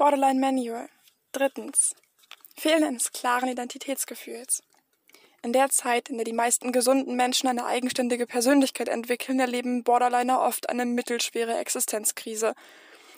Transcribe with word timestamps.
Borderline 0.00 0.40
Manual. 0.40 0.88
Drittens. 1.32 1.94
Fehlen 2.56 2.84
eines 2.84 3.12
klaren 3.12 3.50
Identitätsgefühls. 3.50 4.62
In 5.42 5.52
der 5.52 5.68
Zeit, 5.68 6.08
in 6.08 6.16
der 6.16 6.24
die 6.24 6.32
meisten 6.32 6.72
gesunden 6.72 7.16
Menschen 7.16 7.50
eine 7.50 7.66
eigenständige 7.66 8.26
Persönlichkeit 8.26 8.88
entwickeln, 8.88 9.38
erleben 9.40 9.84
Borderliner 9.84 10.40
oft 10.40 10.70
eine 10.70 10.86
mittelschwere 10.86 11.58
Existenzkrise. 11.58 12.54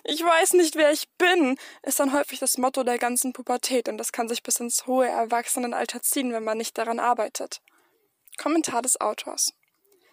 Ich 0.03 0.25
weiß 0.25 0.55
nicht, 0.55 0.75
wer 0.75 0.91
ich 0.91 1.09
bin, 1.19 1.57
ist 1.85 2.01
dann 2.01 2.13
häufig 2.13 2.41
das 2.41 2.59
Motto 2.59 2.83
der 2.83 2.99
ganzen 2.99 3.33
Pubertät 3.33 3.89
und 3.89 3.97
das 3.97 4.11
kann 4.11 4.27
sich 4.27 4.43
bis 4.43 4.57
ins 4.57 4.85
hohe 4.85 5.07
Erwachsenenalter 5.07 6.03
ziehen, 6.03 6.33
wenn 6.33 6.43
man 6.43 6.59
nicht 6.59 6.77
daran 6.79 6.99
arbeitet. 6.99 7.61
Kommentar 8.39 8.83
des 8.83 9.01
Autors. 9.01 9.55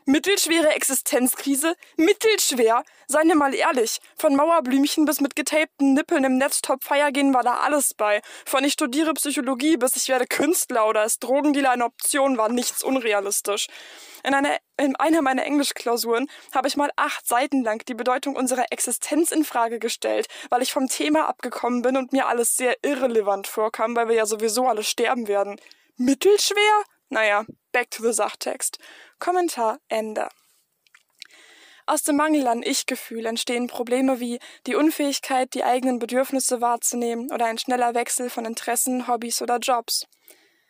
Mittelschwere 0.09 0.69
Existenzkrise? 0.69 1.75
Mittelschwer? 1.95 2.83
Seien 3.05 3.27
wir 3.27 3.35
mal 3.35 3.53
ehrlich. 3.53 3.99
Von 4.17 4.35
Mauerblümchen 4.35 5.05
bis 5.05 5.21
mit 5.21 5.35
getapten 5.35 5.93
Nippeln 5.93 6.23
im 6.23 6.39
Netztop 6.39 6.83
feier 6.83 7.11
gehen 7.11 7.31
war 7.31 7.43
da 7.43 7.57
alles 7.57 7.93
bei. 7.93 8.23
Von 8.43 8.63
ich 8.63 8.73
studiere 8.73 9.13
Psychologie 9.13 9.77
bis 9.77 9.95
ich 9.97 10.09
werde 10.09 10.25
Künstler 10.25 10.87
oder 10.87 11.01
als 11.01 11.19
Drogendealer 11.19 11.69
eine 11.69 11.85
Option 11.85 12.39
war 12.39 12.49
nichts 12.49 12.83
unrealistisch. 12.83 13.67
In 14.23 14.33
einer, 14.33 14.57
in 14.77 14.95
einer 14.95 15.21
meiner 15.21 15.45
Englischklausuren 15.45 16.27
habe 16.55 16.67
ich 16.67 16.75
mal 16.75 16.89
acht 16.95 17.27
Seiten 17.27 17.63
lang 17.63 17.85
die 17.85 17.93
Bedeutung 17.93 18.35
unserer 18.35 18.65
Existenz 18.71 19.29
in 19.29 19.45
Frage 19.45 19.77
gestellt, 19.77 20.25
weil 20.49 20.63
ich 20.63 20.73
vom 20.73 20.87
Thema 20.87 21.29
abgekommen 21.29 21.83
bin 21.83 21.97
und 21.97 22.13
mir 22.13 22.25
alles 22.25 22.57
sehr 22.57 22.75
irrelevant 22.81 23.45
vorkam, 23.45 23.95
weil 23.95 24.07
wir 24.07 24.15
ja 24.15 24.25
sowieso 24.25 24.67
alle 24.67 24.81
sterben 24.81 25.27
werden. 25.27 25.61
Mittelschwer? 25.97 26.83
Naja, 27.09 27.45
back 27.71 27.91
to 27.91 28.03
the 28.03 28.13
Sachtext. 28.13 28.79
Kommentar 29.19 29.79
Ende. 29.87 30.29
Aus 31.85 32.03
dem 32.03 32.17
Mangel 32.17 32.47
an 32.47 32.61
Ich-Gefühl 32.61 33.25
entstehen 33.25 33.67
Probleme 33.67 34.19
wie 34.19 34.39
die 34.67 34.75
Unfähigkeit, 34.75 35.53
die 35.55 35.63
eigenen 35.63 35.97
Bedürfnisse 35.97 36.61
wahrzunehmen 36.61 37.31
oder 37.31 37.45
ein 37.45 37.57
schneller 37.57 37.95
Wechsel 37.95 38.29
von 38.29 38.45
Interessen, 38.45 39.07
Hobbys 39.07 39.41
oder 39.41 39.57
Jobs. 39.57 40.05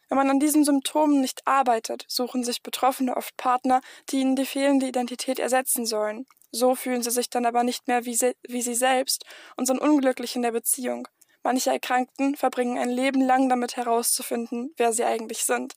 Wenn 0.08 0.18
man 0.18 0.30
an 0.30 0.40
diesen 0.40 0.64
Symptomen 0.64 1.22
nicht 1.22 1.46
arbeitet, 1.46 2.06
suchen 2.08 2.44
sich 2.44 2.64
Betroffene 2.64 3.18
oft 3.18 3.36
Partner, 3.38 3.82
die 4.10 4.22
ihnen 4.22 4.36
die 4.36 4.46
fehlende 4.46 4.88
Identität 4.88 5.40
ersetzen 5.40 5.86
sollen. 5.86 6.26
So 6.52 6.74
fühlen 6.74 7.04
sie 7.04 7.12
sich 7.12 7.30
dann 7.30 7.46
aber 7.46 7.64
nicht 7.64 7.88
mehr 7.88 8.06
wie 8.06 8.16
sie, 8.16 8.36
wie 8.48 8.62
sie 8.62 8.74
selbst 8.74 9.26
und 9.56 9.66
sind 9.66 9.80
unglücklich 9.80 10.36
in 10.36 10.42
der 10.42 10.52
Beziehung. 10.52 11.08
Manche 11.44 11.70
Erkrankten 11.70 12.36
verbringen 12.36 12.78
ein 12.78 12.90
Leben 12.90 13.22
lang 13.22 13.50
damit 13.50 13.78
herauszufinden, 13.78 14.74
wer 14.78 14.94
sie 14.94 15.04
eigentlich 15.04 15.46
sind. 15.46 15.76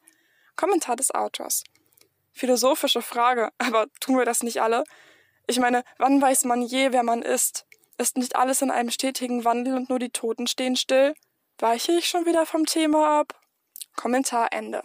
Kommentar 0.57 0.97
des 0.97 1.11
Autors. 1.11 1.65
Philosophische 2.33 3.03
Frage, 3.03 3.51
aber 3.59 3.87
tun 4.01 4.19
wir 4.19 4.25
das 4.25 4.43
nicht 4.43 4.63
alle? 4.63 4.85
Ich 5.47 5.59
meine, 5.59 5.85
wann 5.99 6.21
weiß 6.21 6.45
man 6.45 6.63
je, 6.63 6.93
wer 6.93 7.03
man 7.03 7.23
ist? 7.23 7.67
Ist 7.99 8.17
nicht 8.17 8.37
alles 8.37 8.63
in 8.63 8.71
einem 8.71 8.91
stetigen 8.91 9.45
Wandel 9.45 9.75
und 9.75 9.89
nur 9.89 9.99
die 9.99 10.11
Toten 10.11 10.47
stehen 10.47 10.77
still? 10.77 11.15
Weiche 11.59 11.93
ich 11.93 12.09
schon 12.09 12.27
wieder 12.27 12.47
vom 12.47 12.67
Thema 12.67 13.21
ab? 13.21 13.39
Kommentar 13.97 14.49
Ende. 14.53 14.83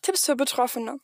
Tipps 0.00 0.26
für 0.26 0.34
Betroffene. 0.34 0.98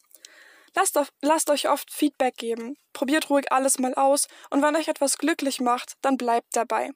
Lasst, 0.75 0.99
auf, 0.99 1.13
lasst, 1.21 1.51
euch 1.51 1.69
oft 1.69 1.93
Feedback 1.93 2.37
geben. 2.37 2.77
Probiert 2.93 3.31
ruhig 3.31 3.53
alles 3.53 3.79
mal 3.79 3.95
aus 3.95 4.27
und 4.51 4.63
wenn 4.63 4.77
euch 4.77 4.89
etwas 4.89 5.19
glücklich 5.19 5.61
macht, 5.61 5.95
dann 6.03 6.17
bleibt 6.17 6.57
dabei. 6.57 6.91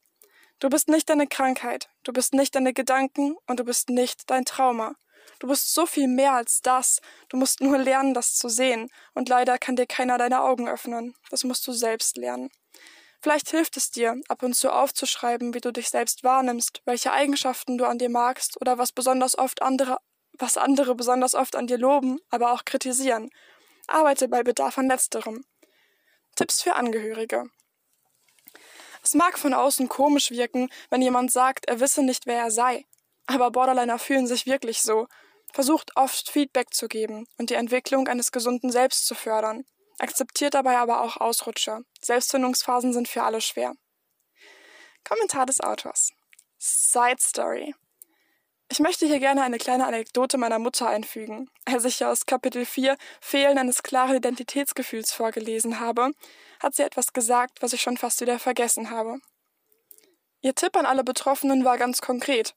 Du 0.58 0.68
bist 0.68 0.88
nicht 0.88 1.08
deine 1.08 1.26
Krankheit, 1.26 1.88
du 2.04 2.12
bist 2.12 2.34
nicht 2.34 2.54
deine 2.54 2.72
Gedanken 2.72 3.36
und 3.46 3.58
du 3.58 3.64
bist 3.64 3.88
nicht 3.88 4.30
dein 4.30 4.44
Trauma. 4.44 4.94
Du 5.38 5.46
bist 5.46 5.74
so 5.74 5.86
viel 5.86 6.08
mehr 6.08 6.34
als 6.34 6.62
das. 6.62 7.00
Du 7.28 7.36
musst 7.36 7.60
nur 7.60 7.78
lernen, 7.78 8.14
das 8.14 8.34
zu 8.34 8.48
sehen. 8.48 8.90
Und 9.14 9.28
leider 9.28 9.58
kann 9.58 9.76
dir 9.76 9.86
keiner 9.86 10.18
deine 10.18 10.42
Augen 10.42 10.68
öffnen. 10.68 11.14
Das 11.30 11.44
musst 11.44 11.66
du 11.66 11.72
selbst 11.72 12.16
lernen. 12.16 12.50
Vielleicht 13.20 13.50
hilft 13.50 13.76
es 13.76 13.90
dir, 13.90 14.20
ab 14.28 14.42
und 14.42 14.54
zu 14.54 14.72
aufzuschreiben, 14.72 15.54
wie 15.54 15.60
du 15.60 15.72
dich 15.72 15.90
selbst 15.90 16.24
wahrnimmst, 16.24 16.82
welche 16.84 17.12
Eigenschaften 17.12 17.78
du 17.78 17.84
an 17.86 17.98
dir 17.98 18.08
magst 18.08 18.60
oder 18.60 18.78
was 18.78 18.90
besonders 18.90 19.38
oft 19.38 19.62
andere, 19.62 19.98
was 20.32 20.56
andere 20.56 20.96
besonders 20.96 21.36
oft 21.36 21.54
an 21.54 21.68
dir 21.68 21.78
loben, 21.78 22.18
aber 22.30 22.52
auch 22.52 22.64
kritisieren. 22.64 23.30
Arbeite 23.86 24.26
bei 24.26 24.42
Bedarf 24.42 24.76
an 24.76 24.88
letzterem. 24.88 25.44
Tipps 26.34 26.62
für 26.62 26.74
Angehörige. 26.74 27.44
Es 29.04 29.14
mag 29.14 29.38
von 29.38 29.54
außen 29.54 29.88
komisch 29.88 30.30
wirken, 30.30 30.68
wenn 30.90 31.02
jemand 31.02 31.30
sagt, 31.30 31.66
er 31.68 31.78
wisse 31.78 32.02
nicht, 32.02 32.26
wer 32.26 32.38
er 32.38 32.50
sei. 32.50 32.86
Aber 33.26 33.50
Borderliner 33.50 33.98
fühlen 33.98 34.26
sich 34.26 34.46
wirklich 34.46 34.82
so 34.82 35.06
versucht 35.52 35.96
oft 35.96 36.30
Feedback 36.30 36.74
zu 36.74 36.88
geben 36.88 37.26
und 37.38 37.50
die 37.50 37.54
Entwicklung 37.54 38.08
eines 38.08 38.32
gesunden 38.32 38.70
Selbst 38.70 39.06
zu 39.06 39.14
fördern, 39.14 39.64
akzeptiert 39.98 40.54
dabei 40.54 40.78
aber 40.78 41.02
auch 41.02 41.16
Ausrutscher. 41.16 41.82
Selbstfindungsphasen 42.00 42.92
sind 42.92 43.08
für 43.08 43.22
alle 43.22 43.40
schwer. 43.40 43.74
Kommentar 45.04 45.46
des 45.46 45.60
Autors. 45.60 46.10
Side 46.58 47.16
Story. 47.20 47.74
Ich 48.70 48.80
möchte 48.80 49.04
hier 49.04 49.18
gerne 49.18 49.42
eine 49.42 49.58
kleine 49.58 49.86
Anekdote 49.86 50.38
meiner 50.38 50.58
Mutter 50.58 50.88
einfügen. 50.88 51.50
Als 51.66 51.84
ich 51.84 52.04
aus 52.04 52.24
Kapitel 52.24 52.64
4 52.64 52.96
Fehlen 53.20 53.58
eines 53.58 53.82
klaren 53.82 54.16
Identitätsgefühls 54.16 55.12
vorgelesen 55.12 55.78
habe, 55.78 56.12
hat 56.58 56.74
sie 56.74 56.82
etwas 56.82 57.12
gesagt, 57.12 57.60
was 57.60 57.74
ich 57.74 57.82
schon 57.82 57.98
fast 57.98 58.22
wieder 58.22 58.38
vergessen 58.38 58.88
habe. 58.88 59.18
Ihr 60.40 60.54
Tipp 60.54 60.74
an 60.76 60.86
alle 60.86 61.04
Betroffenen 61.04 61.64
war 61.64 61.76
ganz 61.76 62.00
konkret. 62.00 62.54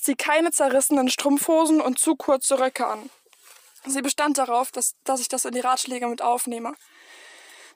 Zieh 0.00 0.14
keine 0.14 0.50
zerrissenen 0.50 1.08
Strumpfhosen 1.08 1.80
und 1.80 1.98
zu 1.98 2.16
kurze 2.16 2.58
Röcke 2.58 2.86
an. 2.86 3.10
Sie 3.84 4.02
bestand 4.02 4.38
darauf, 4.38 4.70
dass, 4.70 4.94
dass 5.04 5.20
ich 5.20 5.28
das 5.28 5.44
in 5.44 5.52
die 5.52 5.60
Ratschläge 5.60 6.06
mit 6.06 6.22
aufnehme. 6.22 6.74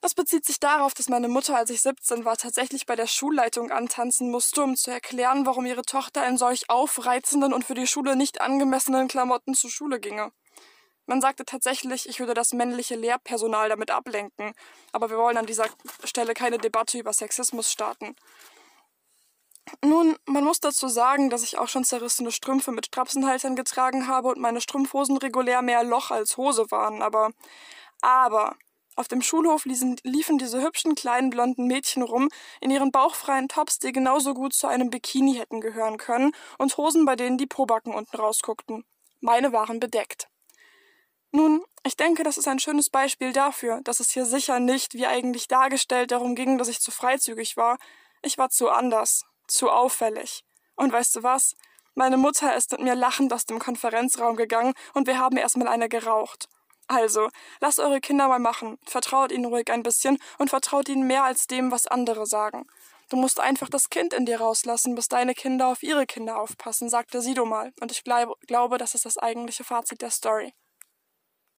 Das 0.00 0.14
bezieht 0.14 0.44
sich 0.44 0.60
darauf, 0.60 0.94
dass 0.94 1.08
meine 1.08 1.28
Mutter, 1.28 1.56
als 1.56 1.70
ich 1.70 1.80
17 1.82 2.24
war, 2.24 2.36
tatsächlich 2.36 2.86
bei 2.86 2.96
der 2.96 3.06
Schulleitung 3.06 3.70
antanzen 3.70 4.30
musste, 4.30 4.62
um 4.62 4.76
zu 4.76 4.90
erklären, 4.90 5.46
warum 5.46 5.66
ihre 5.66 5.82
Tochter 5.82 6.26
in 6.28 6.36
solch 6.36 6.68
aufreizenden 6.70 7.52
und 7.52 7.64
für 7.64 7.74
die 7.74 7.86
Schule 7.86 8.14
nicht 8.14 8.40
angemessenen 8.40 9.08
Klamotten 9.08 9.54
zur 9.54 9.70
Schule 9.70 9.98
ginge. 9.98 10.32
Man 11.06 11.20
sagte 11.20 11.44
tatsächlich, 11.44 12.08
ich 12.08 12.18
würde 12.18 12.34
das 12.34 12.52
männliche 12.52 12.96
Lehrpersonal 12.96 13.68
damit 13.68 13.90
ablenken, 13.90 14.54
aber 14.92 15.08
wir 15.08 15.18
wollen 15.18 15.36
an 15.36 15.46
dieser 15.46 15.66
Stelle 16.04 16.34
keine 16.34 16.58
Debatte 16.58 16.98
über 16.98 17.12
Sexismus 17.12 17.70
starten. 17.70 18.16
Nun, 19.84 20.16
man 20.26 20.44
muss 20.44 20.60
dazu 20.60 20.88
sagen, 20.88 21.28
dass 21.28 21.42
ich 21.42 21.58
auch 21.58 21.68
schon 21.68 21.84
zerrissene 21.84 22.30
Strümpfe 22.30 22.70
mit 22.70 22.86
Strapsenhaltern 22.86 23.56
getragen 23.56 24.06
habe 24.06 24.28
und 24.28 24.38
meine 24.38 24.60
Strumpfhosen 24.60 25.16
regulär 25.16 25.62
mehr 25.62 25.82
Loch 25.82 26.10
als 26.10 26.36
Hose 26.36 26.70
waren, 26.70 27.02
aber. 27.02 27.30
Aber. 28.00 28.56
Auf 28.98 29.08
dem 29.08 29.20
Schulhof 29.20 29.66
liefen, 29.66 29.96
liefen 30.04 30.38
diese 30.38 30.62
hübschen 30.62 30.94
kleinen 30.94 31.28
blonden 31.28 31.66
Mädchen 31.66 32.02
rum, 32.02 32.30
in 32.62 32.70
ihren 32.70 32.92
bauchfreien 32.92 33.46
Tops, 33.46 33.78
die 33.78 33.92
genauso 33.92 34.32
gut 34.32 34.54
zu 34.54 34.68
einem 34.68 34.88
Bikini 34.88 35.34
hätten 35.34 35.60
gehören 35.60 35.98
können, 35.98 36.32
und 36.56 36.74
Hosen, 36.78 37.04
bei 37.04 37.14
denen 37.14 37.36
die 37.36 37.46
Pobacken 37.46 37.92
unten 37.92 38.16
rausguckten. 38.16 38.84
Meine 39.20 39.52
waren 39.52 39.80
bedeckt. 39.80 40.28
Nun, 41.30 41.62
ich 41.84 41.96
denke, 41.96 42.22
das 42.22 42.38
ist 42.38 42.48
ein 42.48 42.58
schönes 42.58 42.88
Beispiel 42.88 43.34
dafür, 43.34 43.82
dass 43.84 44.00
es 44.00 44.10
hier 44.10 44.24
sicher 44.24 44.60
nicht, 44.60 44.94
wie 44.94 45.06
eigentlich 45.06 45.46
dargestellt, 45.46 46.10
darum 46.10 46.34
ging, 46.34 46.56
dass 46.56 46.68
ich 46.68 46.80
zu 46.80 46.90
freizügig 46.90 47.58
war. 47.58 47.76
Ich 48.22 48.38
war 48.38 48.48
zu 48.48 48.70
anders 48.70 49.26
zu 49.46 49.70
auffällig. 49.70 50.44
Und 50.74 50.92
weißt 50.92 51.16
du 51.16 51.22
was? 51.22 51.54
Meine 51.94 52.18
Mutter 52.18 52.54
ist 52.54 52.72
mit 52.72 52.82
mir 52.82 52.94
lachend 52.94 53.32
aus 53.32 53.46
dem 53.46 53.58
Konferenzraum 53.58 54.36
gegangen 54.36 54.74
und 54.92 55.06
wir 55.06 55.18
haben 55.18 55.36
erstmal 55.36 55.68
eine 55.68 55.88
geraucht. 55.88 56.48
Also, 56.88 57.28
lasst 57.60 57.80
eure 57.80 58.00
Kinder 58.00 58.28
mal 58.28 58.38
machen, 58.38 58.78
vertraut 58.84 59.32
ihnen 59.32 59.46
ruhig 59.46 59.72
ein 59.72 59.82
bisschen 59.82 60.18
und 60.38 60.50
vertraut 60.50 60.88
ihnen 60.88 61.06
mehr 61.06 61.24
als 61.24 61.46
dem, 61.46 61.70
was 61.70 61.86
andere 61.86 62.26
sagen. 62.26 62.66
Du 63.08 63.16
musst 63.16 63.40
einfach 63.40 63.68
das 63.68 63.88
Kind 63.88 64.12
in 64.12 64.26
dir 64.26 64.40
rauslassen, 64.40 64.94
bis 64.94 65.08
deine 65.08 65.34
Kinder 65.34 65.68
auf 65.68 65.82
ihre 65.82 66.06
Kinder 66.06 66.38
aufpassen, 66.38 66.88
sagte 66.88 67.22
Sido 67.22 67.44
mal, 67.44 67.72
und 67.80 67.92
ich 67.92 68.04
glaube, 68.04 68.78
das 68.78 68.94
ist 68.94 69.04
das 69.04 69.16
eigentliche 69.16 69.64
Fazit 69.64 70.02
der 70.02 70.10
Story. 70.10 70.52